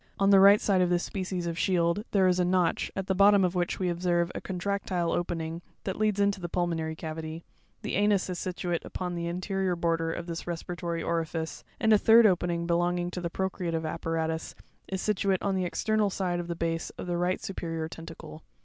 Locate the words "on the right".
0.17-0.59